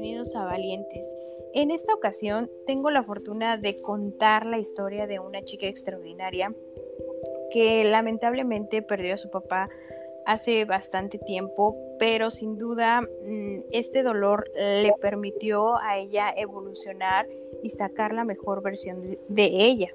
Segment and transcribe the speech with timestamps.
[0.00, 1.06] bienvenidos a Valientes.
[1.52, 6.54] En esta ocasión tengo la fortuna de contar la historia de una chica extraordinaria
[7.52, 9.68] que lamentablemente perdió a su papá
[10.24, 17.28] hace bastante tiempo, pero sin duda mm, este dolor le permitió a ella evolucionar
[17.62, 19.90] y sacar la mejor versión de ella.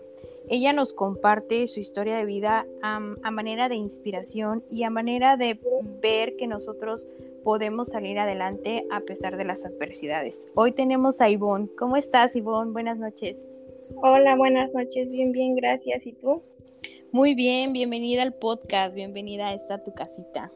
[0.47, 5.59] Ella nos comparte su historia de vida a, manera de inspiración y a manera de
[5.99, 7.07] ver que nosotros
[7.45, 10.47] podemos salir adelante a pesar de las adversidades.
[10.55, 11.69] Hoy tenemos a Ivonne.
[11.77, 12.71] ¿Cómo estás, Ivonne?
[12.71, 13.39] Buenas noches.
[13.97, 15.11] Hola, buenas noches.
[15.11, 16.07] Bien, bien, gracias.
[16.07, 16.41] ¿Y tú?
[17.11, 20.51] Muy bien, bienvenida al podcast, bienvenida a esta tu casita.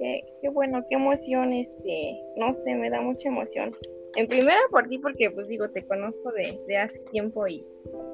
[0.00, 3.72] Qué, qué bueno, qué emoción, este, no sé, me da mucha emoción.
[4.16, 7.64] En primera por ti, porque pues digo, te conozco de, de hace tiempo y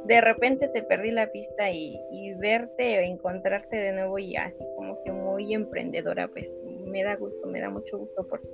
[0.04, 5.02] de repente te perdí la pista y, y verte, encontrarte de nuevo y así como
[5.02, 6.54] que muy emprendedora, pues
[6.86, 8.48] me da gusto, me da mucho gusto por ti.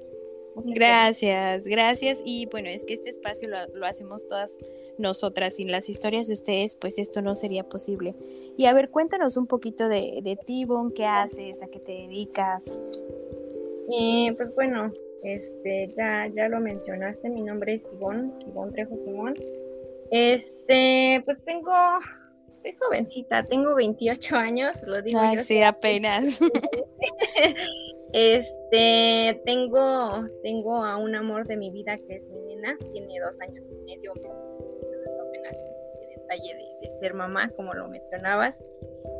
[0.74, 2.20] gracias, gracias.
[2.24, 4.58] Y bueno, es que este espacio lo, lo, hacemos todas
[4.98, 5.56] nosotras.
[5.56, 8.14] Sin las historias de ustedes, pues esto no sería posible.
[8.56, 11.92] Y a ver, cuéntanos un poquito de, de ti, Bon, qué haces, a qué te
[11.92, 12.74] dedicas.
[13.88, 14.92] Eh, pues bueno,
[15.22, 19.34] este, ya, ya lo mencionaste, mi nombre es Ivonne, Ivonne Trejo Simón.
[20.10, 21.72] Este, pues tengo,
[22.62, 26.40] soy jovencita, tengo 28 años, lo digo Ay, Sí, apenas.
[28.18, 33.38] este, tengo, tengo a un amor de mi vida que es mi nena, tiene dos
[33.42, 38.64] años y medio, apenas el detalle de, de ser mamá, como lo mencionabas.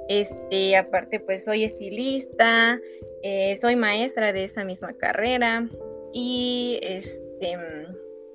[0.08, 2.80] Este, aparte, pues soy estilista,
[3.22, 5.68] eh, soy maestra de esa misma carrera
[6.14, 7.58] y este,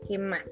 [0.08, 0.48] ¿qué más?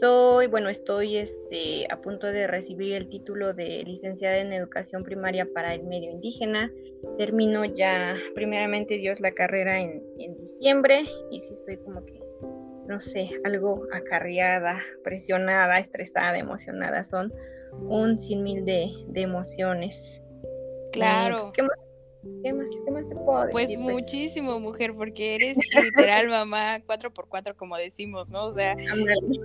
[0.00, 5.46] Soy, bueno, estoy este, a punto de recibir el título de licenciada en educación primaria
[5.54, 6.70] para el medio indígena.
[7.16, 12.20] Termino ya, primeramente Dios, la carrera en, en diciembre y sí estoy como que,
[12.88, 17.04] no sé, algo acarreada, presionada, estresada, emocionada.
[17.04, 17.32] Son
[17.82, 20.20] un sinmil de, de emociones.
[20.92, 21.48] Claro.
[21.48, 21.78] Eh, ¿qué, más,
[22.42, 23.82] qué, más, ¿Qué más te puedo pues decir?
[23.82, 28.46] Pues muchísimo, mujer, porque eres literal mamá 4x4, como decimos, ¿no?
[28.46, 28.76] O sea,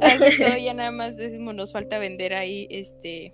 [0.02, 3.34] haces todo, ya nada más decimos, nos falta vender ahí, este,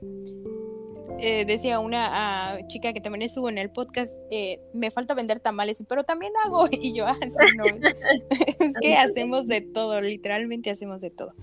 [1.19, 5.39] eh, decía una uh, chica que también estuvo en el podcast, eh, me falta vender
[5.39, 7.65] tamales, pero también hago, y yo, así ah, no,
[8.59, 11.33] es que hacemos de todo, literalmente hacemos de todo.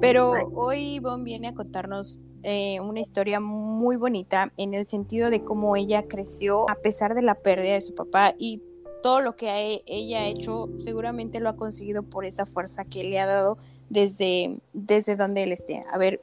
[0.00, 5.44] Pero hoy Ivonne viene a contarnos eh, una historia muy bonita en el sentido de
[5.44, 8.62] cómo ella creció a pesar de la pérdida de su papá y
[9.02, 13.04] todo lo que e, ella ha hecho seguramente lo ha conseguido por esa fuerza que
[13.04, 13.58] le ha dado
[13.90, 15.84] desde, desde donde él esté.
[15.92, 16.20] A ver,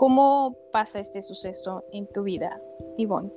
[0.00, 2.58] ¿cómo pasa este suceso en tu vida,
[2.96, 3.30] Ivonne?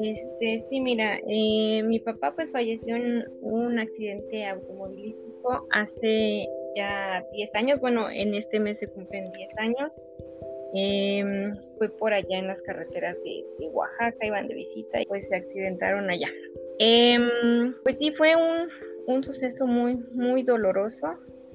[0.00, 7.54] Este, sí, mira, eh, mi papá pues falleció en un accidente automovilístico hace ya 10
[7.54, 10.02] años, bueno, en este mes se cumplen 10 años.
[10.74, 15.36] Eh, fue por allá en las carreteras de, Oaxaca, iban de visita y pues se
[15.36, 16.30] accidentaron allá.
[16.80, 17.18] Eh,
[17.84, 18.68] pues sí, fue un,
[19.06, 21.12] un, suceso muy, muy doloroso,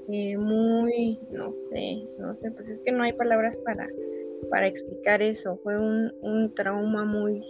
[0.09, 3.89] eh, muy, no sé, no sé, pues es que no hay palabras para,
[4.49, 5.57] para explicar eso.
[5.63, 7.43] Fue un, un trauma muy,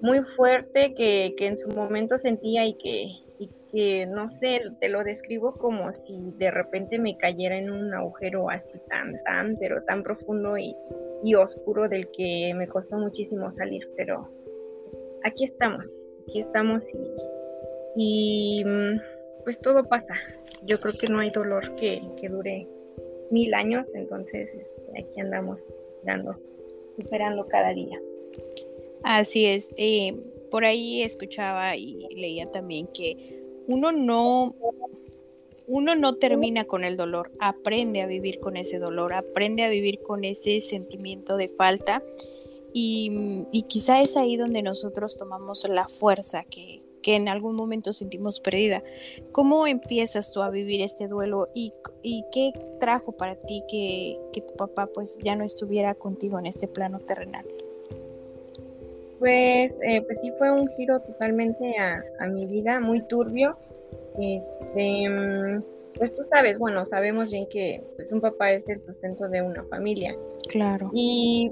[0.00, 3.06] muy fuerte que, que en su momento sentía y que,
[3.72, 8.48] que no sé, te lo describo como si de repente me cayera en un agujero
[8.50, 10.74] así tan, tan, pero tan profundo y,
[11.24, 14.30] y oscuro del que me costó muchísimo salir, pero
[15.24, 15.88] aquí estamos,
[16.28, 18.64] aquí estamos y, y
[19.44, 20.14] pues todo pasa.
[20.64, 22.66] Yo creo que no hay dolor que, que dure
[23.30, 25.66] mil años, entonces este, aquí andamos
[26.06, 26.38] dando,
[26.96, 28.00] superando cada día.
[29.02, 29.70] Así es.
[29.76, 30.16] Eh,
[30.50, 34.54] por ahí escuchaba y leía también que uno no,
[35.66, 40.00] uno no termina con el dolor, aprende a vivir con ese dolor, aprende a vivir
[40.02, 42.02] con ese sentimiento de falta
[42.72, 47.92] y, y quizá es ahí donde nosotros tomamos la fuerza que, que, en algún momento
[47.92, 48.82] sentimos perdida.
[49.32, 51.72] ¿Cómo empiezas tú a vivir este duelo y,
[52.02, 56.46] y qué trajo para ti que, que, tu papá pues ya no estuviera contigo en
[56.46, 57.46] este plano terrenal?
[59.18, 63.56] Pues, eh, pues sí fue un giro totalmente a, a, mi vida, muy turbio.
[64.18, 65.08] Este,
[65.96, 69.64] pues tú sabes, bueno, sabemos bien que pues un papá es el sustento de una
[69.64, 70.14] familia.
[70.48, 70.90] Claro.
[70.92, 71.50] Y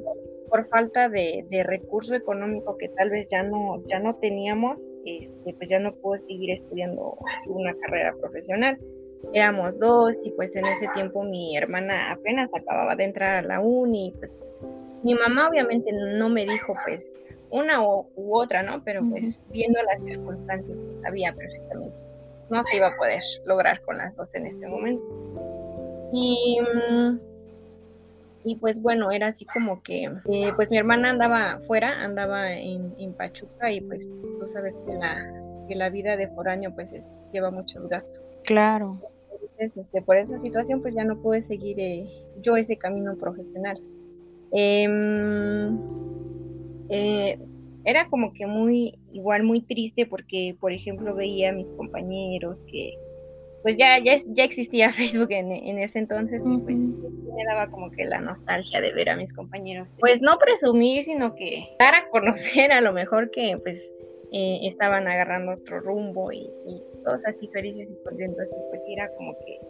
[0.49, 5.55] por falta de, de recurso económico que tal vez ya no, ya no teníamos, este,
[5.55, 7.17] pues ya no pude seguir estudiando
[7.47, 8.79] una carrera profesional.
[9.33, 13.61] Éramos dos y pues en ese tiempo mi hermana apenas acababa de entrar a la
[13.61, 14.39] uni, pues
[15.03, 18.83] mi mamá obviamente no me dijo pues una u, u otra, ¿no?
[18.85, 19.53] Pero pues uh -huh.
[19.53, 22.05] viendo las circunstancias sabía perfectamente
[22.51, 25.03] no se iba a poder lograr con las dos en este momento.
[26.13, 27.19] Y, mm,
[28.45, 32.95] y pues bueno, era así como que, eh, pues mi hermana andaba fuera, andaba en,
[32.99, 36.91] en, Pachuca y pues tú sabes que la, que la vida de foráneo pues
[37.33, 38.23] lleva muchos gastos.
[38.45, 39.01] Claro.
[39.33, 42.07] Entonces, este, por esa situación pues ya no pude seguir eh,
[42.43, 43.81] yo ese camino profesional.
[44.53, 45.79] Em,
[46.91, 47.39] eh,
[47.85, 52.95] era como que muy, igual muy triste porque, por ejemplo, veía a mis compañeros que,
[53.65, 58.05] pues ya, ya, ya existía Facebook en, ese entonces y pues me daba como que
[58.05, 59.89] la nostalgia de ver a mis compañeros.
[59.99, 63.91] Pues no presumir, sino que dar a conocer a lo mejor que pues
[64.33, 66.49] eh, estaban agarrando otro rumbo y,
[67.05, 69.61] todos así felices y contentos y pues era como que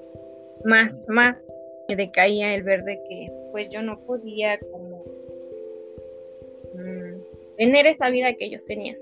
[0.65, 1.45] más, más
[1.89, 5.05] decaía el verde que pues yo no podía como
[6.75, 8.97] mm, tener esa vida que ellos tenían.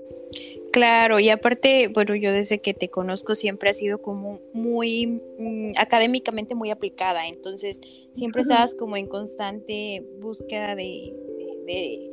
[0.73, 5.73] Claro, y aparte, bueno, yo desde que te conozco siempre has sido como muy mm,
[5.77, 7.79] académicamente muy aplicada, entonces
[8.13, 11.13] siempre estabas como en constante búsqueda de,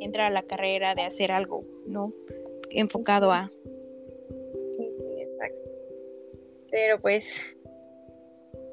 [0.01, 2.12] entrar a la carrera, de hacer algo, ¿no?
[2.69, 3.51] Enfocado a...
[4.77, 5.71] Sí, sí, exacto.
[6.71, 7.25] Pero pues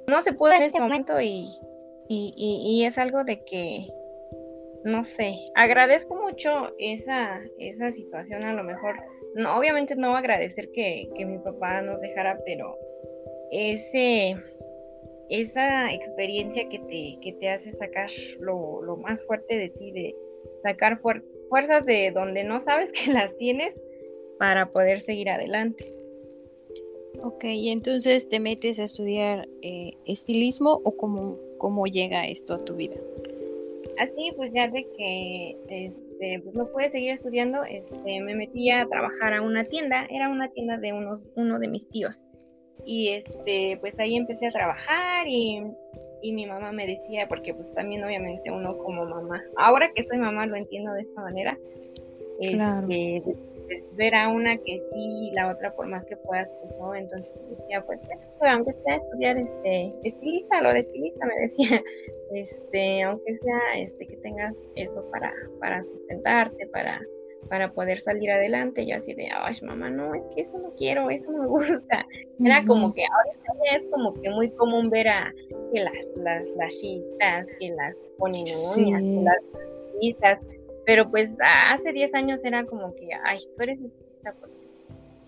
[0.09, 1.47] no se puede en este momento y,
[2.09, 3.87] y, y es algo de que
[4.83, 8.95] no sé, agradezco mucho esa, esa situación, a lo mejor,
[9.35, 12.77] no, obviamente no agradecer que, mi papá nos dejara, pero
[13.51, 14.35] ese,
[15.29, 18.09] esa experiencia que te, que te hace sacar
[18.39, 20.15] lo, más fuerte de ti, de
[20.63, 20.99] sacar
[21.49, 23.81] fuerzas de donde no sabes que las tienes
[24.39, 25.93] para poder seguir adelante.
[27.23, 32.63] Ok, y entonces te metes a estudiar eh, estilismo o cómo, cómo llega esto a
[32.63, 32.95] tu vida?
[33.99, 38.85] Así pues ya de que este pues no pude seguir estudiando este me metí a
[38.87, 42.23] trabajar a una tienda era una tienda de unos uno de mis tíos.
[42.85, 45.61] Y este pues ahí empecé a trabajar y,
[46.21, 50.17] y mi mamá me decía porque pues también obviamente uno como mamá ahora que soy
[50.17, 51.57] mamá lo entiendo de esta manera
[52.39, 53.21] este,
[53.67, 57.33] pues, ver a una que sí, la otra por más que puedas, pues no, entonces
[57.49, 57.99] decía, pues,
[58.39, 61.83] pues aunque sea estudiar este estilista, lo de estilista me decía,
[62.33, 67.01] este, aunque sea este que tengas eso para, para sustentarte, para,
[67.49, 71.09] para poder salir adelante, yo así de, ay mamá, no, es que eso no quiero,
[71.09, 72.05] eso no me gusta.
[72.43, 75.33] Era como que ahora es como que muy común ver a
[75.73, 78.45] que las, las, las chistas, que las ponen
[78.77, 80.39] uñas, que las
[80.87, 84.55] pero pues hace 10 años era como que, ay, tú eres estilista porque,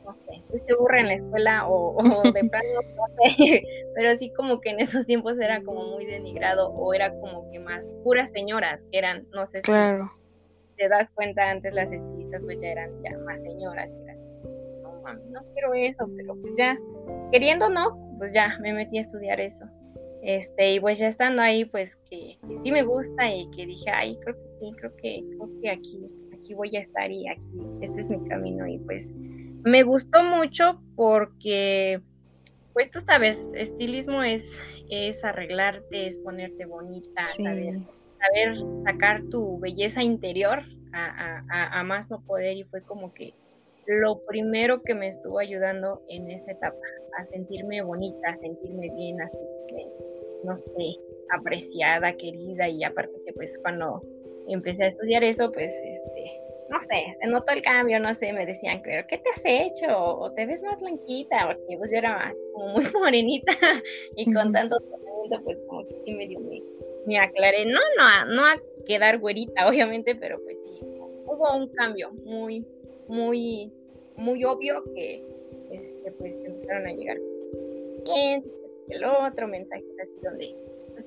[0.06, 2.02] no sé, fuiste burra en la escuela o,
[2.32, 3.04] de plano, no
[3.36, 3.62] sé,
[3.96, 7.60] pero sí como que en esos tiempos era como muy denigrado o era como que
[7.60, 10.10] más puras señoras que eran, no sé claro.
[10.78, 14.18] te das cuenta, antes las estilistas pues ya eran ya más señoras, eran,
[14.82, 16.80] no mami, no quiero eso, pero pues ya,
[17.34, 19.66] queriendo no, pues ya me metí a estudiar eso.
[20.22, 24.18] Este, y pues ya estando ahí, pues que, sí me gusta y que dije, ay,
[24.22, 28.02] creo que sí, creo que, creo que aquí, aquí voy a estar y aquí, este
[28.02, 28.68] es mi camino.
[28.68, 29.08] Y pues
[29.64, 32.02] me gustó mucho porque,
[32.74, 34.60] pues tú sabes, estilismo es,
[34.90, 40.64] es arreglarte, es ponerte bonita, saber, sacar tu belleza interior
[40.94, 43.34] a, a, a más no poder y fue como que
[43.88, 46.78] lo primero que me estuvo ayudando en esa etapa,
[47.20, 49.88] a sentirme bonita, a sentirme bien, a sentirme
[50.44, 50.96] no sé,
[51.32, 54.02] apreciada, querida y aparte que pues cuando
[54.48, 58.46] empecé a estudiar eso, pues este, no sé, se notó el cambio, no sé, me
[58.46, 59.88] decían, pero ¿qué te has hecho?
[59.98, 63.54] O te ves más blanquita, porque pues yo era más como muy morenita
[64.16, 66.62] y con tanto tratamiento pues como que sí medio me,
[67.06, 70.80] me aclaré, no, no, no a quedar güerita obviamente, pero pues sí,
[71.26, 72.66] hubo un cambio muy,
[73.08, 73.72] muy,
[74.16, 75.24] muy obvio que
[75.72, 77.18] este, pues empezaron a llegar
[78.06, 78.58] clientes,
[78.90, 80.56] el otro, mensaje así donde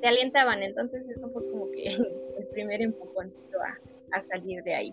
[0.03, 0.63] te alentaban.
[0.63, 1.87] Entonces eso fue como que
[2.39, 3.79] el primer empujoncito a,
[4.17, 4.93] a salir de ahí.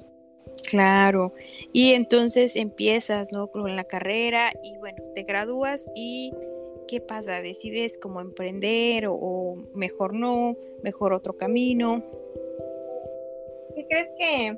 [0.68, 1.34] Claro,
[1.74, 3.48] y entonces empiezas, ¿no?
[3.48, 6.34] Con la carrera y bueno, te gradúas y
[6.88, 7.42] ¿qué pasa?
[7.42, 12.04] ¿Decides como emprender o, mejor no, mejor otro camino?
[13.76, 14.58] ¿Qué crees que,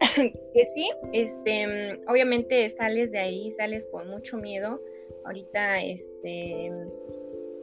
[0.54, 0.90] que sí?
[1.12, 4.80] Este, obviamente sales de ahí, sales con mucho miedo,
[5.24, 6.72] Ahorita este,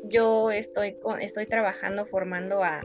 [0.10, 2.82] yo estoy, estoy trabajando formando a,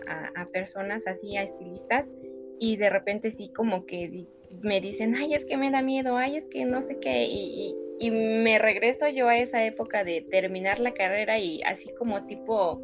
[0.53, 2.13] personas así, a estilistas,
[2.59, 4.27] y de repente sí como que
[4.63, 7.77] me dicen, ay, es que me da miedo, ay, es que no sé qué, y,
[8.11, 12.81] me regreso yo a esa época de terminar la carrera y así como tipo,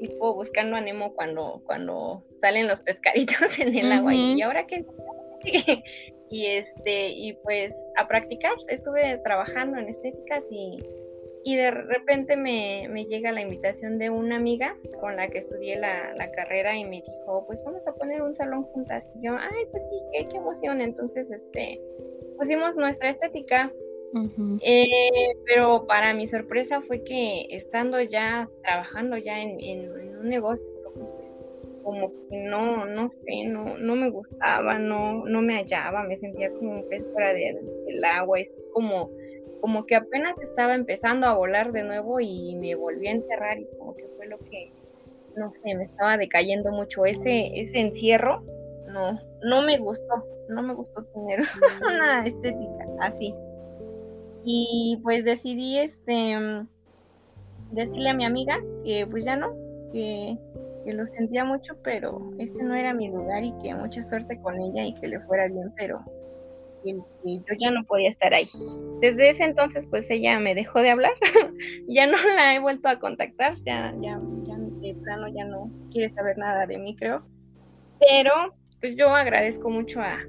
[0.00, 4.84] tipo buscando a Nemo cuando, cuando salen los pescaditos en el agua, y ahora qué
[6.30, 10.78] y este, y pues a practicar, estuve trabajando en estéticas y
[11.46, 16.10] y de repente me, llega la invitación de una amiga con la que estudié la,
[16.34, 19.04] carrera y me dijo, pues vamos a poner un salón juntas.
[19.14, 20.80] Y yo, ay, pues sí, qué, qué emoción.
[20.80, 21.80] Entonces, este,
[22.36, 23.72] pusimos nuestra estética.
[24.60, 24.86] Eh,
[25.44, 29.88] pero para mi sorpresa fue que estando ya trabajando ya en,
[30.18, 31.30] un negocio, pues,
[31.84, 36.50] como que no, no sé, no, no me gustaba, no, no me hallaba, me sentía
[36.50, 39.12] como un pez fuera del, del agua, es como
[39.66, 43.66] como que apenas estaba empezando a volar de nuevo y me volví a encerrar y
[43.76, 44.70] como que fue lo que,
[45.34, 48.44] no sé, me estaba decayendo mucho ese, ese encierro,
[48.86, 51.40] no, no me gustó, no me gustó tener
[51.84, 53.34] una estética así.
[54.44, 56.36] Y pues decidí este
[57.72, 59.52] decirle a mi amiga que pues ya no,
[59.90, 60.38] que,
[60.84, 64.60] que lo sentía mucho, pero este no era mi lugar y que mucha suerte con
[64.60, 66.04] ella y que le fuera bien, pero
[66.84, 68.46] y yo ya no podía estar ahí.
[69.00, 71.12] Desde ese entonces, pues ella me dejó de hablar,
[71.88, 76.10] ya no la he vuelto a contactar, ya, ya, ya de plano ya no quiere
[76.10, 77.26] saber nada de mí, creo.
[77.98, 80.20] Pero, pues yo agradezco mucho a,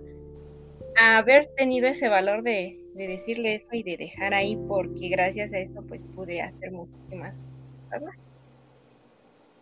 [1.00, 5.60] haber tenido ese valor de, de, decirle eso y de dejar ahí, porque gracias a
[5.60, 7.42] esto, pues pude hacer muchísimas
[7.92, 8.16] cosas.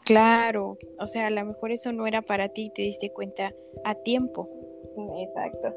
[0.06, 3.52] Claro, o sea, a lo mejor eso no era para ti y te diste cuenta
[3.84, 4.48] a tiempo.
[5.20, 5.74] Exacto.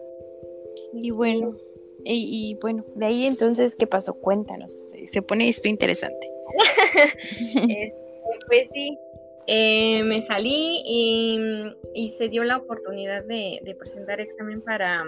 [0.93, 1.57] Y bueno,
[2.05, 4.15] y, bueno, de ahí entonces, ¿qué pasó?
[4.15, 4.73] Cuéntanos,
[5.05, 6.31] se pone esto interesante.
[7.69, 7.97] Este,
[8.47, 8.97] pues sí,
[9.47, 15.05] eh, me salí y, se dio la oportunidad de, presentar examen para,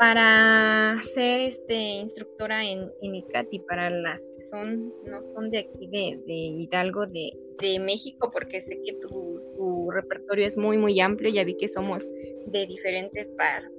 [0.00, 5.88] para ser este, instructora en, en ICATI, para las que son, no son de aquí,
[5.88, 10.98] de, de Hidalgo, de, de México, porque sé que tu, tu, repertorio es muy, muy
[11.00, 11.30] amplio.
[11.30, 12.02] Ya vi que somos
[12.46, 13.30] de diferentes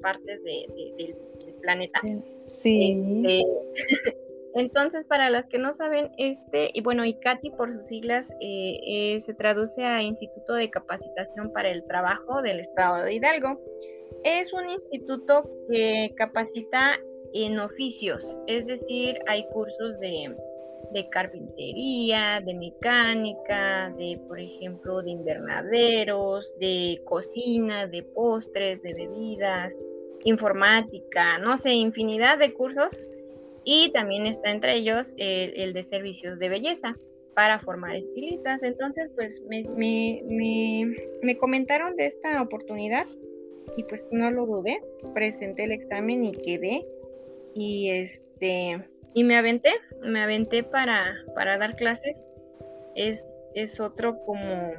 [0.03, 1.15] partes de, del,
[1.59, 1.99] planeta.
[2.45, 3.01] Sí.
[3.23, 3.41] Este,
[4.53, 9.19] entonces, para las que no saben, este, y bueno, ICATI por sus siglas, eh, eh,
[9.21, 13.59] se traduce a Instituto de Capacitación para el Trabajo del Estado de Hidalgo.
[14.23, 16.99] Es un instituto que capacita
[17.33, 20.35] en oficios, es decir, hay cursos de
[20.93, 29.77] de carpintería, de mecánica, de, por ejemplo, de invernaderos, de cocina, de postres, de bebidas,
[30.23, 33.07] informática, no sé, infinidad de cursos.
[33.63, 36.95] Y también está entre ellos el, de servicios de belleza
[37.35, 38.61] para formar estilistas.
[38.63, 43.05] Entonces, pues me, me, me comentaron de esta oportunidad
[43.77, 44.81] y pues no lo dudé,
[45.13, 46.85] presenté el examen y quedé.
[47.53, 52.25] Y este, y me aventé, me aventé para, para dar clases.
[52.95, 54.73] Es, es otro como,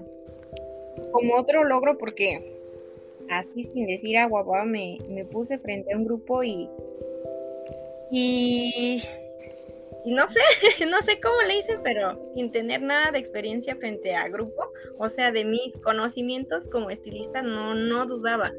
[1.13, 2.53] como otro logro porque
[3.31, 6.69] así sin decir agua, me, me puse frente a un grupo y,
[8.11, 9.03] y,
[10.05, 10.41] y no sé,
[10.87, 15.09] no sé cómo le hice, pero sin tener nada de experiencia frente a grupo, o
[15.09, 18.53] sea, de mis conocimientos como estilista no, no dudaba,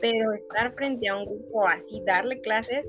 [0.00, 2.86] pero estar frente a un grupo así, darle clases,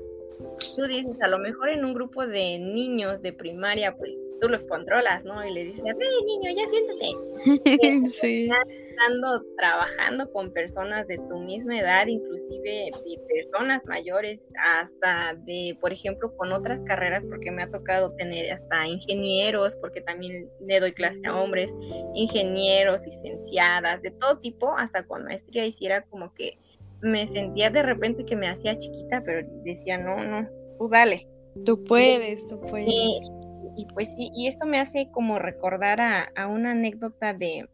[0.76, 4.64] tú dices, a lo mejor en un grupo de niños de primaria, pues tú los
[4.64, 5.44] controlas, ¿no?
[5.44, 5.94] Y le dices, hey
[6.26, 8.08] niño, ya siéntate.
[8.08, 8.48] sí.
[8.68, 15.92] Estando trabajando con personas de tu misma edad, inclusive de personas mayores, hasta de, por
[15.92, 20.92] ejemplo, con otras carreras, porque me ha tocado tener hasta ingenieros, porque también le doy
[20.92, 21.72] clase a hombres,
[22.14, 26.58] ingenieros, licenciadas, de todo tipo, hasta con maestría hiciera como que
[27.02, 31.26] me sentía de repente que me hacía chiquita, pero decía, no, no, tú dale.
[31.64, 32.88] Tú puedes, tú puedes.
[32.88, 37.66] y pues sí, y esto me hace como recordar a, una anécdota de,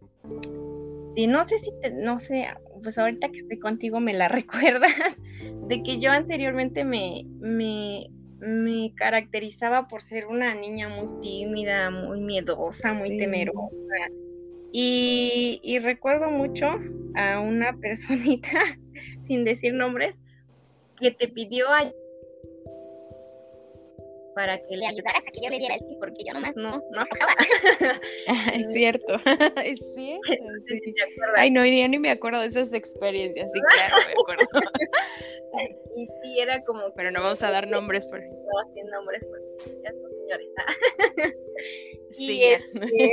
[1.17, 2.47] de, no sé si, te, no sé,
[2.83, 5.17] pues ahorita que estoy contigo me la recuerdas,
[5.69, 12.21] de que yo anteriormente me, me, me caracterizaba por ser una niña muy tímida, muy
[12.21, 13.61] miedosa, muy temerosa.
[14.73, 16.67] Y, y recuerdo mucho
[17.15, 18.51] a una personita
[19.23, 20.21] sin decir nombres,
[20.99, 21.67] que te pidió
[24.35, 26.83] para que le ayudaras a que yo le diera el sí, porque yo nomás no,
[26.91, 27.35] no aflojaba.
[28.55, 29.15] es cierto,
[29.65, 30.27] es cierto.
[30.67, 30.95] Sí.
[31.37, 34.47] Ay, no, ya ni me acuerdo de esas experiencias, sí, claro, me acuerdo.
[35.97, 36.93] y sí, era como...
[36.95, 38.21] Pero no vamos a dar nombres por...
[38.21, 40.49] No, sin nombres porque ya son señores.
[42.13, 43.13] sí, y este,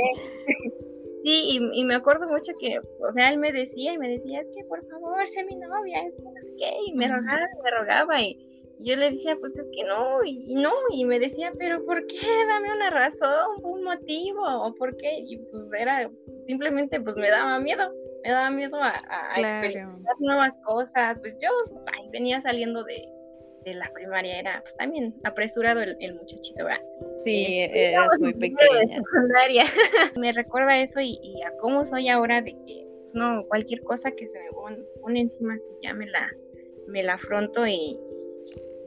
[1.22, 4.50] Sí, y, me acuerdo mucho que, o sea, él me decía y me decía, es
[4.56, 8.38] que por favor, sé mi novia, es que y me rogaba, me rogaba, y,
[8.84, 12.26] yo le decía, pues es que no, y, no, y me decía, pero ¿por qué?
[12.48, 16.10] Dame una razón, un motivo, o por qué, y pues era,
[16.46, 17.92] simplemente pues me daba miedo,
[18.24, 21.48] me daba miedo a, a experimentar nuevas cosas, pues yo
[22.12, 23.06] venía saliendo de,
[23.64, 26.82] de la primaria era pues, también apresurado el, muchachito, ¿verdad?
[27.18, 28.96] Sí, este, eras muy pequeña.
[28.96, 29.64] Secundaria.
[30.16, 34.26] me recuerda eso y, a cómo soy ahora de que, pues, no, cualquier cosa que
[34.26, 36.28] se me pone, encima, ya me la,
[36.88, 37.96] me la afronto y,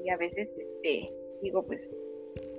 [0.03, 1.89] y a veces este, digo, pues,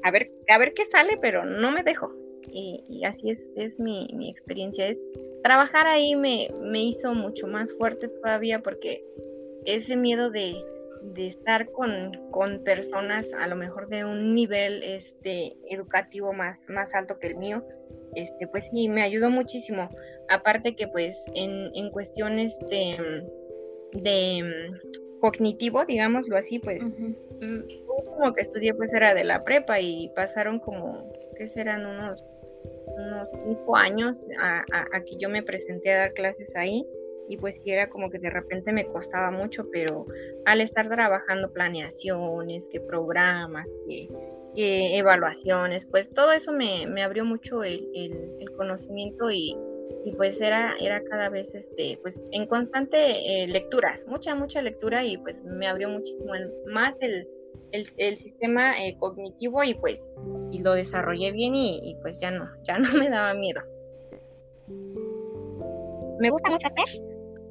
[0.02, 2.12] a ver, a ver qué sale, pero no me dejo.
[2.48, 4.86] Y, así es, es mi, mi, experiencia.
[4.86, 4.98] Es,
[5.42, 9.02] trabajar ahí me, me hizo mucho más fuerte todavía porque
[9.64, 10.54] ese miedo de,
[11.14, 16.92] de estar con, con, personas a lo mejor de un nivel este, educativo más, más
[16.94, 17.64] alto que el mío,
[18.14, 19.88] este, pues sí, me ayudó muchísimo.
[20.28, 23.26] Aparte que pues en, en cuestiones de,
[23.92, 24.70] de
[25.24, 26.84] cognitivo, digámoslo así, pues,
[27.40, 27.68] pues
[28.18, 31.86] como que estudié pues era de la prepa y pasaron como, ¿qué serán?
[31.86, 32.22] Unos,
[32.98, 36.84] unos cinco años a, a, a que yo me presenté a dar clases ahí
[37.30, 40.04] y pues que era como que de repente me costaba mucho, pero
[40.44, 44.08] al estar trabajando planeaciones, que programas, que,
[44.98, 49.56] evaluaciones, pues todo eso me, me abrió mucho el, el, conocimiento y,
[50.04, 55.04] y, pues era, era cada vez este, pues en constante eh, lecturas, mucha, mucha lectura
[55.04, 56.32] y pues me abrió muchísimo
[56.72, 57.26] más el,
[57.72, 60.02] el, sistema eh, cognitivo y pues
[60.50, 63.60] y lo desarrollé bien y, y pues ya no, ya no me daba miedo.
[66.20, 67.02] Me gusta mucho hacer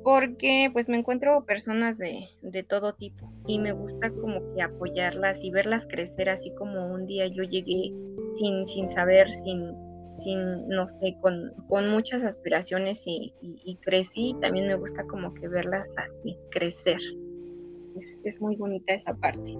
[0.04, 5.44] porque pues me encuentro personas de, de, todo tipo y me gusta como que apoyarlas
[5.44, 7.94] y verlas crecer así como un día yo llegué
[8.36, 9.74] sin, sin saber, sin,
[10.24, 15.48] sin, no sé, con, con muchas aspiraciones y, y, crecí, también me gusta como que
[15.48, 17.00] verlas así, crecer.
[17.96, 19.56] Es, es muy bonita esa parte.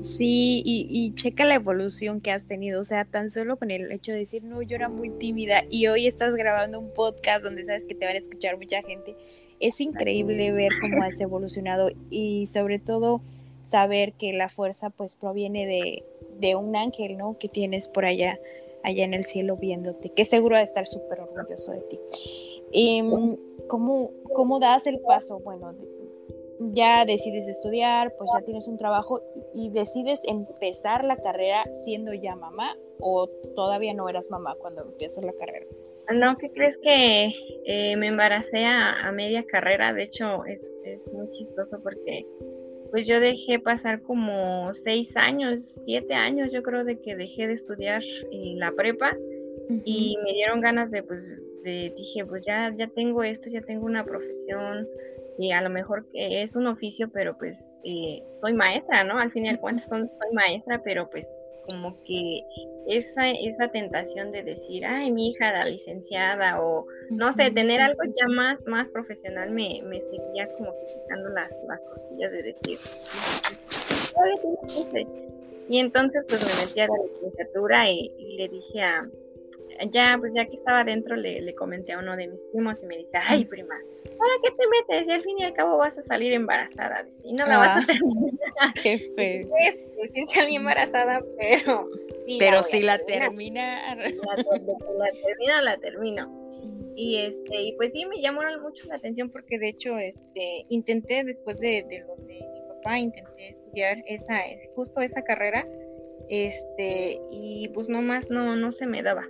[0.00, 3.92] Sí, y, y, checa la evolución que has tenido, o sea, tan solo con el
[3.92, 7.64] hecho de decir, no, yo era muy tímida y hoy estás grabando un podcast donde
[7.64, 9.16] sabes que te van a escuchar mucha gente
[9.60, 13.20] es increíble ver cómo has evolucionado y sobre todo
[13.68, 16.04] saber que la fuerza pues proviene de,
[16.38, 17.36] de un ángel, ¿no?
[17.38, 18.38] Que tienes por allá,
[18.82, 22.00] allá en el cielo viéndote, que seguro va a estar súper orgulloso de ti.
[22.70, 23.02] Y,
[23.66, 25.40] ¿cómo, ¿Cómo das el paso?
[25.40, 25.74] Bueno,
[26.72, 29.22] ya decides estudiar, pues ya tienes un trabajo
[29.54, 35.24] y decides empezar la carrera siendo ya mamá o todavía no eras mamá cuando empiezas
[35.24, 35.66] la carrera.
[36.14, 37.32] No, ¿qué crees que
[37.66, 39.92] eh, me embaracé a, media carrera?
[39.92, 40.72] De hecho, es,
[41.12, 42.26] muy chistoso porque
[42.90, 47.54] pues yo dejé pasar como seis años, siete años, yo creo de que dejé de
[47.54, 49.16] estudiar la prepa.
[49.84, 51.28] Y me dieron ganas de, pues,
[51.62, 54.88] de, dije, pues ya, ya tengo esto, ya tengo una profesión
[55.38, 59.18] y a lo mejor es un oficio, pero pues eh, soy maestra, ¿no?
[59.18, 61.28] Al fin y al cabo soy maestra, pero pues
[61.68, 62.42] como que
[62.86, 68.02] esa, esa tentación de decir, ay, mi hija la licenciada, o no sé, tener algo
[68.04, 72.78] ya más, más profesional me, me seguía como quitando las, las costillas de decir,
[75.68, 79.08] y entonces pues me metí a la licenciatura y, le dije a,
[79.90, 82.86] ya, pues ya que estaba adentro, le, le, comenté a uno de mis primos y
[82.86, 83.74] me dice, ay, prima,
[84.18, 85.08] ¿para qué te metes?
[85.08, 87.78] Y al fin y al cabo vas a salir embarazada, y no la vas a
[87.80, 88.74] ah, terminar.
[88.82, 89.48] Qué feo.
[90.14, 91.88] Sí, salí embarazada, pero...
[92.38, 93.94] pero si la termina...
[93.94, 96.48] La, la termino, la termino.
[96.96, 101.22] Y este, y pues sí me llamó mucho la atención porque de hecho este intenté
[101.22, 104.40] después de, de lo de mi papá, intenté estudiar esa,
[104.74, 105.64] justo esa carrera,
[106.28, 109.28] este, y pues nomás no, no se me daba.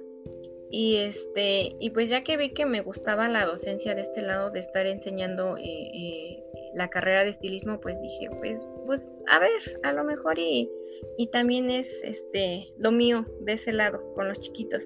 [0.71, 4.51] Y este, y pues ya que vi que me gustaba la docencia de este lado,
[4.51, 9.81] de estar enseñando eh, eh, la carrera de estilismo, pues dije, pues, pues, a ver,
[9.83, 10.71] a lo mejor y,
[11.17, 14.85] y también es este lo mío de ese lado, con los chiquitos.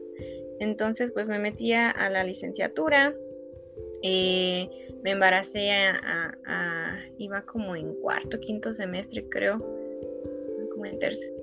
[0.61, 3.16] Entonces, pues me metí a la licenciatura,
[4.03, 4.68] eh,
[5.03, 9.59] me embaracé a, a, iba como en cuarto, quinto semestre, creo,
[10.73, 11.42] como en tercer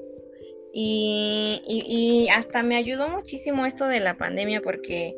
[0.74, 5.16] y, hasta me ayudó muchísimo esto de la pandemia porque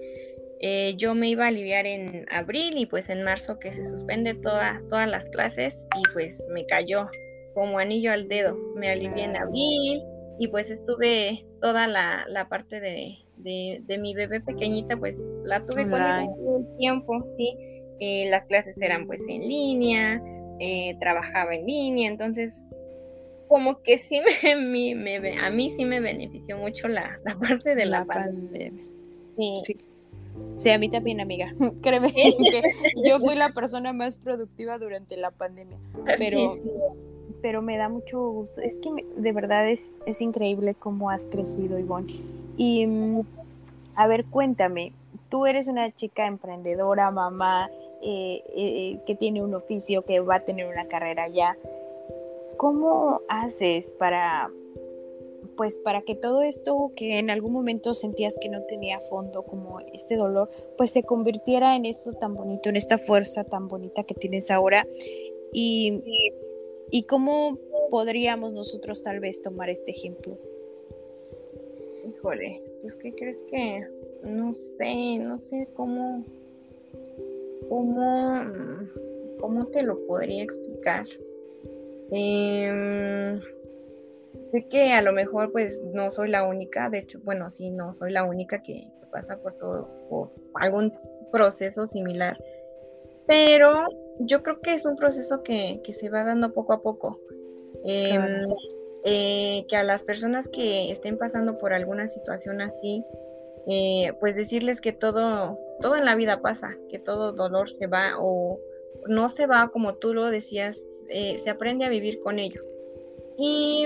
[0.62, 4.36] eh, yo me iba a aliviar en abril y pues en marzo que se suspende
[4.36, 7.10] todas, todas las clases y pues me cayó
[7.54, 8.58] como anillo al dedo.
[8.76, 10.02] Me alivié en abril
[10.40, 16.02] y pues estuve toda la, parte de, de, mi bebé pequeñita, pues la tuve con
[16.02, 17.56] el tiempo, sí.
[18.00, 20.22] Eh, las clases eran pues en línea,
[20.60, 22.66] eh, trabajaba en línea, entonces
[23.52, 24.56] como que sí me,
[24.96, 28.82] me, a mí sí me benefició mucho la, parte de la, pandemia.
[29.36, 29.78] Sí.
[30.56, 30.70] sí.
[30.70, 31.54] a mí también, amiga.
[31.82, 32.32] Créeme que
[33.06, 35.78] yo fui la persona más productiva durante la pandemia.
[36.18, 36.56] Pero,
[37.42, 38.62] pero me da mucho gusto.
[38.62, 42.08] Es que de verdad es, es increíble cómo has crecido, Ivonne.
[42.56, 43.22] Y mm,
[43.98, 44.94] a ver, cuéntame,
[45.28, 47.70] tú eres una chica emprendedora, mamá,
[48.02, 51.58] eh, eh, que tiene un oficio, que va a tener una carrera ya
[52.62, 54.54] ¿cómo haces para,
[55.58, 59.80] pues, para que todo esto que en algún momento sentías que no tenía fondo, como
[59.80, 64.14] este dolor, pues se convirtiera en esto tan bonito, en esta fuerza tan bonita que
[64.14, 64.88] tienes ahora?
[65.52, 66.04] Y,
[66.92, 67.58] y cómo
[67.90, 70.38] podríamos nosotros tal vez tomar este ejemplo.
[72.08, 73.88] Híjole, pues ¿qué crees que?
[74.22, 76.24] No sé, no sé cómo,
[77.70, 78.46] cómo,
[79.40, 81.08] cómo te lo podría explicar.
[82.12, 83.40] Em,
[84.52, 87.94] sé que a lo mejor pues no soy la única, de hecho, bueno, sí, no
[87.94, 90.94] soy la única que, pasa por todo, por algún
[91.34, 92.42] proceso similar,
[93.28, 93.88] pero
[94.20, 97.20] yo creo que es un proceso que, que se va dando poco a poco.
[97.84, 98.46] Em,
[99.04, 103.04] eh, que a las personas que estén pasando por alguna situación así,
[103.68, 108.14] eh, pues decirles que todo, todo en la vida pasa, que todo dolor se va
[108.20, 108.60] o
[109.08, 110.80] no se va como tú lo decías,
[111.12, 112.62] eh, se aprende a vivir con ello.
[113.38, 113.86] Y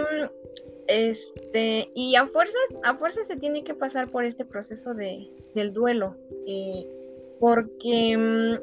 [0.87, 5.73] este, y a fuerzas, a fuerzas se tiene que pasar por este proceso de, del
[5.73, 6.15] duelo,
[7.39, 8.55] porque mm,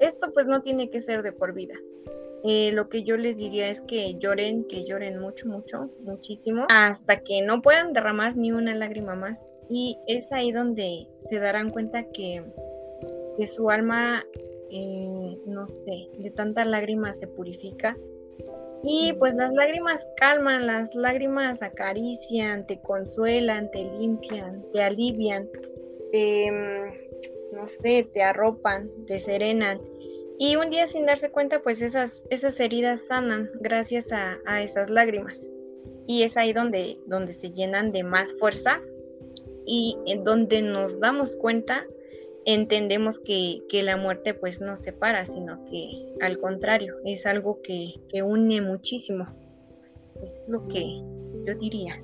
[0.00, 1.74] esto pues no tiene que ser de por vida.
[2.42, 7.20] Eh, lo que yo les diría es que lloren, que lloren mucho, mucho, muchísimo, hasta
[7.20, 9.46] que no puedan derramar ni una lágrima más.
[9.68, 12.42] Y es ahí donde se darán cuenta que,
[13.36, 14.24] que su alma,
[14.70, 17.96] eh, no sé, de tantas lágrimas se purifica.
[18.82, 25.48] Y pues las lágrimas calman, las lágrimas acarician, te consuelan, te limpian, te alivian,
[26.12, 29.80] te, mm, no sé, te arropan, te serenan.
[30.38, 35.38] Y un día sin darse cuenta, pues esas, esas heridas sanan gracias a, esas lágrimas.
[36.06, 38.80] Y es ahí donde, donde se llenan de más fuerza
[39.66, 41.86] y en donde nos damos cuenta,
[42.52, 48.22] entendemos que, la muerte pues no separa, sino que al contrario, es algo que, que
[48.22, 49.26] une muchísimo.
[50.22, 50.84] Es lo que
[51.46, 52.00] yo diría.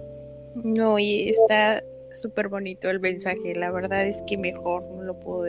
[0.54, 1.82] No, y está
[2.12, 3.54] súper bonito el mensaje.
[3.54, 5.44] La verdad es que mejor no lo puedo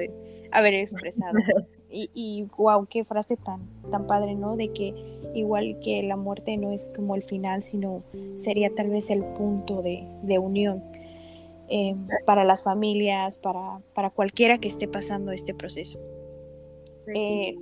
[0.51, 1.33] haber expresado.
[1.89, 4.57] y, y wow, qué frase tan, tan padre, ¿no?
[4.57, 4.93] De que
[5.33, 8.03] igual que la muerte no es como el final, sino
[8.35, 10.05] sería tal vez el punto de,
[10.39, 10.83] unión
[11.69, 15.99] eh, para las familias, para, para cualquiera que esté pasando este proceso.
[17.13, 17.55] Eh,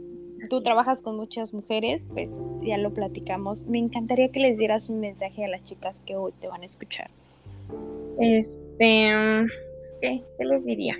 [0.49, 3.65] tú trabajas con muchas mujeres, pues ya lo platicamos.
[3.65, 6.65] Me encantaría que les dieras un mensaje a las chicas que hoy te van a
[6.65, 7.09] escuchar.
[8.19, 9.11] Este,
[9.79, 10.95] pues, ¿qué, ¿qué les diría?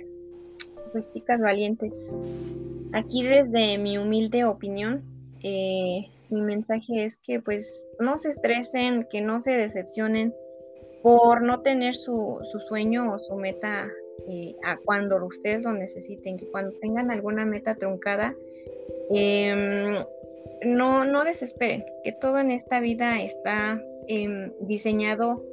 [0.92, 2.10] Pues chicas valientes,
[2.92, 5.02] Aquí desde mi humilde opinión,
[5.42, 10.34] eh, mi mensaje es que pues no se estresen, que no se decepcionen
[11.06, 13.88] por no tener su, sueño o su meta
[14.26, 18.34] eh, a cuando ustedes lo necesiten, que cuando tengan alguna meta truncada,
[19.10, 20.04] em,
[20.64, 25.44] no, no desesperen, que todo en esta vida está em, diseñado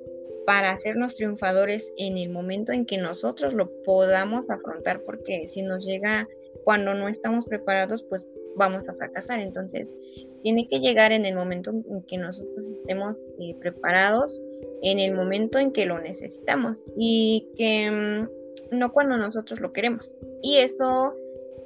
[0.48, 5.86] para hacernos triunfadores en el momento en que nosotros lo podamos afrontar, porque si nos
[5.86, 6.28] llega
[6.64, 9.40] cuando no estamos preparados, pues vamos a fracasar.
[9.40, 9.96] Entonces,
[10.42, 14.42] tiene que llegar en el momento en que nosotros estemos eh, preparados,
[14.82, 20.14] en el momento en que lo necesitamos y que mm, no cuando nosotros lo queremos.
[20.42, 21.14] Y eso,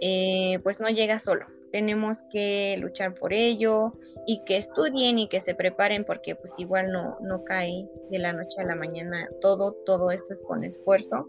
[0.01, 1.45] eh, pues no llega solo.
[1.71, 3.93] Tenemos que luchar por ello
[4.25, 8.33] y que estudien y que se preparen porque pues igual no, no cae de la
[8.33, 11.27] noche a la mañana todo, todo esto es con esfuerzo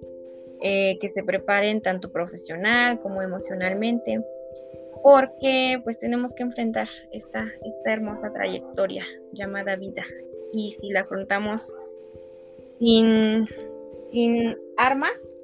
[0.61, 4.21] eh, que se preparen tanto profesional como emocionalmente,
[5.05, 10.03] porque pues tenemos que enfrentar esta, esta hermosa trayectoria llamada vida.
[10.53, 11.75] Y si la afrontamos
[12.79, 13.47] sin,
[14.11, 15.35] sin armas,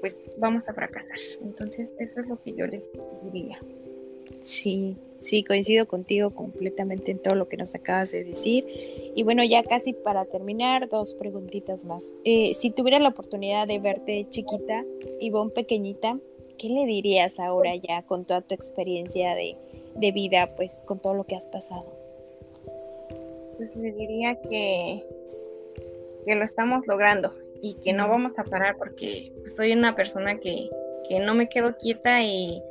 [0.00, 1.18] pues vamos a fracasar.
[1.42, 2.90] Entonces eso es lo que yo les
[3.24, 3.60] diría.
[4.40, 8.64] Sí, sí, coincido contigo completamente en todo lo que nos acabas de decir.
[9.14, 12.04] Y bueno, ya casi para terminar, dos preguntitas más.
[12.24, 14.84] Eh, si tuvieras la oportunidad de verte chiquita,
[15.20, 16.18] y Ivonne pequeñita,
[16.56, 19.56] ¿qué le dirías ahora ya con toda tu experiencia de,
[20.12, 21.97] vida, pues con todo lo que has pasado?
[23.58, 25.04] Pues le diría que,
[26.24, 30.70] que lo estamos logrando y que no vamos a parar porque soy una persona que,
[31.06, 32.62] que no me quedo quieta y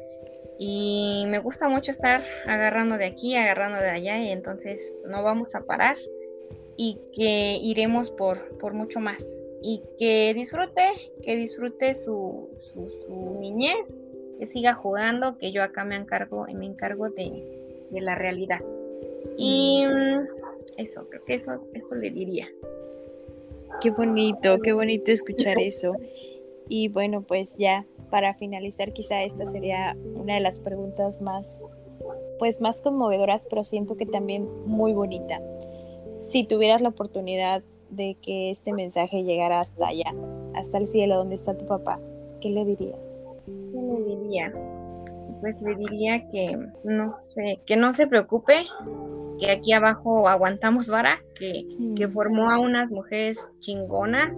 [0.60, 5.54] y me gusta mucho estar agarrando de aquí, agarrando de allá y entonces no vamos
[5.54, 5.97] a parar
[6.76, 9.23] y que iremos por, por mucho más.
[9.62, 14.04] Y que disfrute, que disfrute su, su, niñez,
[14.39, 18.62] que siga jugando, que yo acá me encargo, me encargo de, de la realidad.
[19.38, 19.84] Y
[20.78, 22.48] eso, creo que eso, eso le diría.
[23.82, 25.94] Qué bonito, qué bonito escuchar eso.
[26.70, 31.66] Y bueno, pues ya para finalizar, quizá esta sería una de las preguntas más
[32.40, 35.42] pues más conmovedoras, pero siento que también muy bonita.
[36.16, 40.14] Si tuvieras la oportunidad de que este mensaje llegara hasta allá,
[40.54, 42.00] hasta el cielo donde está tu papá,
[42.42, 43.24] ¿qué le dirías?
[43.46, 44.54] ¿Qué le diría?
[45.41, 48.65] Pues le diría que no sé, que no se preocupe,
[49.39, 52.12] que aquí abajo aguantamos vara, que, que mm.
[52.12, 54.36] formó a unas mujeres chingonas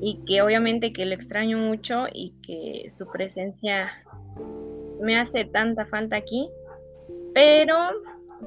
[0.00, 3.90] y que obviamente que lo extraño mucho y que su presencia
[5.00, 6.48] me hace tanta falta aquí,
[7.34, 7.74] pero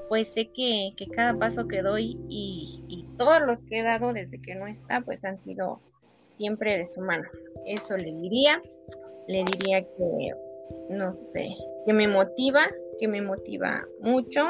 [0.08, 4.42] pues sé que, cada paso que doy y, y, todos los que he dado desde
[4.42, 5.80] que no está, pues han sido
[6.34, 7.28] siempre de su mano.
[7.66, 8.62] Eso le diría,
[9.28, 10.34] le diría que,
[10.90, 11.56] no sé,
[11.86, 12.68] que me motiva,
[13.00, 14.42] que me motiva mucho,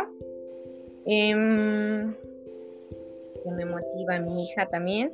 [1.05, 2.13] em,
[3.43, 5.12] que me motiva mi hija también,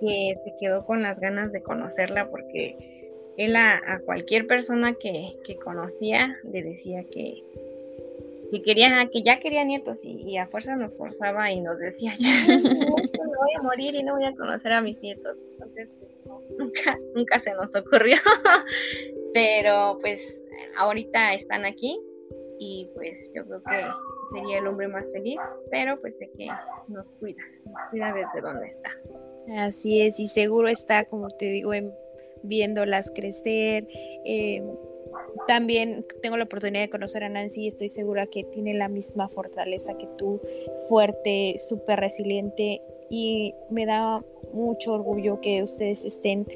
[0.00, 2.76] que se quedó con las ganas de conocerla porque
[3.36, 7.44] él a, cualquier persona que, conocía le decía que,
[8.50, 12.30] que quería, que ya quería nietos y, a fuerza nos forzaba y nos decía, ya
[12.58, 15.36] no voy a morir y no voy a conocer a mis nietos.
[15.52, 15.88] Entonces,
[16.58, 18.16] nunca, nunca se nos ocurrió.
[19.34, 20.36] Pero pues
[20.78, 22.00] ahorita están aquí
[22.58, 23.84] y pues yo creo que
[24.32, 25.38] sería el hombre más feliz,
[25.70, 26.48] pero pues sé que
[26.88, 28.90] nos cuida, nos cuida desde donde está.
[29.56, 31.92] Así es, y seguro está, como te digo, en,
[32.42, 33.86] viéndolas crecer.
[34.24, 34.62] Eh,
[35.46, 39.28] también tengo la oportunidad de conocer a Nancy y estoy segura que tiene la misma
[39.28, 40.40] fortaleza que tú,
[40.88, 46.46] fuerte, súper resiliente y me da mucho orgullo que ustedes estén,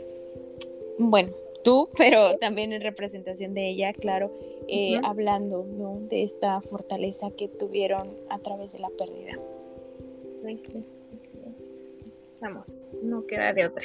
[0.98, 1.32] bueno,
[1.62, 4.32] tú, pero también en representación de ella, claro,
[4.68, 5.66] eh, hablando
[6.08, 9.38] de esta fortaleza que tuvieron a través de la pérdida.
[10.42, 10.84] Pues sí,
[12.08, 13.84] estamos, no queda de otra.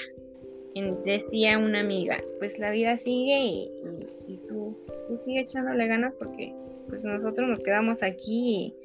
[1.04, 6.54] Decía una amiga, pues la vida sigue y, tú, tú sigue echándole ganas porque
[6.88, 8.76] pues nosotros nos quedamos aquí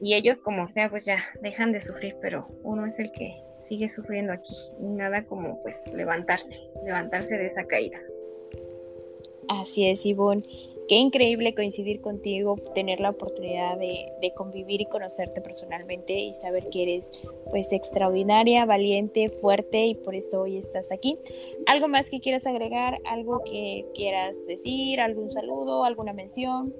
[0.00, 3.34] y, y ellos como sea pues ya dejan de sufrir, pero uno es el que
[3.62, 8.00] sigue sufriendo aquí y nada como pues levantarse, levantarse de esa caída.
[9.48, 10.44] Así es, Ivonne.
[10.90, 16.82] Qué increíble coincidir contigo, tener la oportunidad de, convivir y conocerte personalmente y saber que
[16.82, 17.12] eres
[17.48, 21.16] pues extraordinaria, valiente, fuerte y por eso hoy estás aquí.
[21.66, 22.98] ¿Algo más que quieras agregar?
[23.04, 24.98] ¿Algo que quieras decir?
[24.98, 25.84] ¿Algún saludo?
[25.84, 26.74] ¿Alguna mención?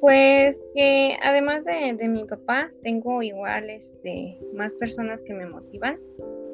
[0.00, 5.98] Pues que además de, mi papá, tengo igual este, más personas que me motivan.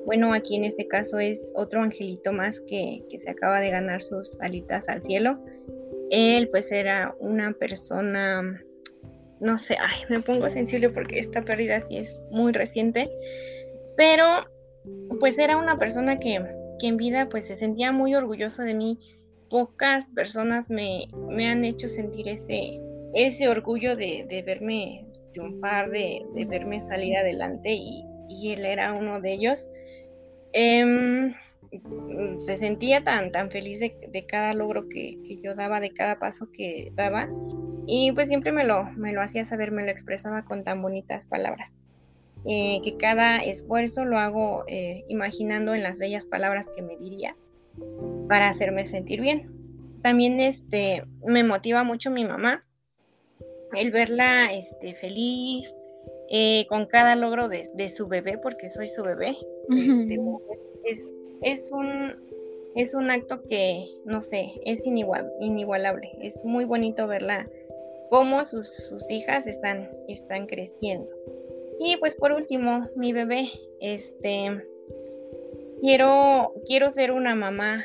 [0.09, 4.01] Bueno, aquí en este caso es otro angelito más que, que se acaba de ganar
[4.01, 5.39] sus alitas al cielo
[6.11, 8.61] él pues era una persona,
[9.41, 13.11] no sé, ay, me pongo sensible porque esta pérdida sí es muy reciente,
[13.97, 14.25] pero
[15.21, 16.41] pues era una persona que,
[16.81, 18.99] en vida pues se sentía muy orgulloso de mí.
[19.51, 22.81] Pocas personas me, me han hecho sentir ese,
[23.15, 28.05] ese orgullo de, verme triunfar, de, de verme salir adelante y,
[28.53, 29.67] él era uno de ellos.
[30.53, 31.35] Em,
[31.71, 36.51] Mm, se sentía tan, tan feliz de, cada logro que, yo daba, de cada paso
[36.51, 37.29] que daba.
[37.87, 41.27] Y pues siempre me lo, me lo hacía saber, me lo expresaba con tan bonitas
[41.27, 41.75] palabras.
[42.45, 47.37] Eh, que cada esfuerzo lo hago eh, imaginando en las bellas palabras que me diría
[48.29, 49.51] para hacerme sentir bien.
[50.03, 52.65] También este, me motiva mucho mi mamá,
[53.73, 55.78] el verla este, feliz
[56.31, 59.37] eh, con cada logro de, su bebé, porque soy su bebé.
[59.71, 60.21] Este,
[60.85, 62.15] es, es un,
[62.75, 66.11] es un acto que, no sé, es inigual, inigualable.
[66.21, 67.49] Es muy bonito verla,
[68.11, 71.09] cómo sus, sus hijas están, están creciendo.
[71.81, 73.49] Y pues por último, mi bebé,
[73.81, 74.65] este,
[75.81, 77.85] quiero, quiero ser una mamá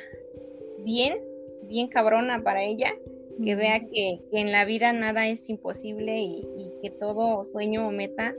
[0.79, 1.19] bien,
[1.63, 2.93] bien cabrona para ella,
[3.43, 8.35] que vea que, en la vida nada es imposible y, que todo sueño o meta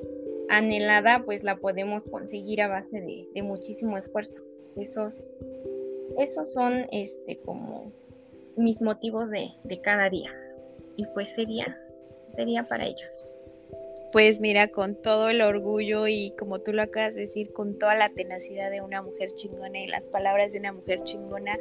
[0.49, 4.43] anhelada pues la podemos conseguir a base de, de muchísimo esfuerzo.
[4.77, 5.41] Esos,
[6.19, 7.93] esos son este como
[8.57, 10.31] mis motivos de, de cada día.
[10.97, 11.79] Y pues sería,
[12.37, 13.34] sería para ellos.
[14.15, 17.97] Pues mira, con todo el orgullo y como tú lo acabas de decir, con toda
[17.97, 21.59] la tenacidad de una mujer chingona y las palabras de una mujer chingona,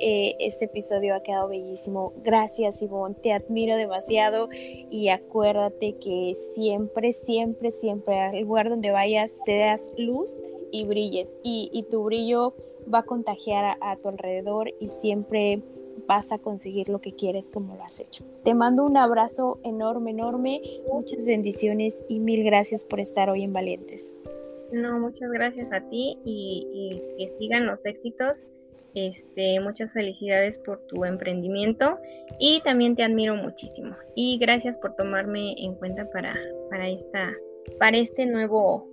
[0.00, 2.14] eh, este episodio ha quedado bellísimo.
[2.24, 9.38] Gracias, Ivonne, te admiro demasiado y acuérdate que siempre, siempre, siempre al lugar donde vayas,
[9.44, 11.36] seas luz y brilles.
[11.42, 12.54] Y, tu brillo
[12.90, 15.60] va a contagiar a, tu alrededor y siempre
[16.06, 18.24] vas a conseguir lo que quieres como lo has hecho.
[18.44, 20.60] Te mando un abrazo enorme, enorme,
[20.92, 24.14] muchas bendiciones y mil gracias por estar hoy en Valientes.
[24.72, 28.46] No, muchas gracias a ti y, que sigan los éxitos
[28.94, 31.98] Este, muchas felicidades por tu emprendimiento
[32.40, 33.94] y también te admiro muchísimo.
[34.16, 36.34] Y gracias por tomarme en cuenta para,
[36.70, 37.32] para esta,
[37.78, 38.88] para este nuevo,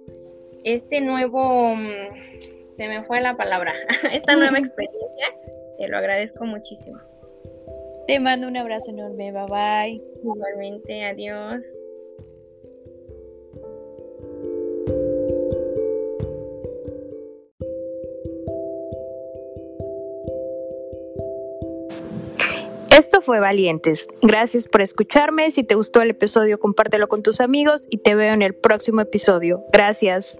[0.63, 3.73] este nuevo, mm, se me fue la palabra,
[4.11, 5.33] esta nueva experiencia.
[5.77, 6.99] Te lo agradezco muchísimo.
[8.07, 10.01] Te mando un abrazo enorme, bye bye.
[10.23, 11.63] Igualmente, adiós.
[22.97, 24.07] Esto fue Valientes.
[24.23, 25.51] Gracias por escucharme.
[25.51, 29.01] Si te gustó el episodio, compártelo con tus amigos y te veo en el próximo
[29.01, 29.63] episodio.
[29.71, 30.39] Gracias.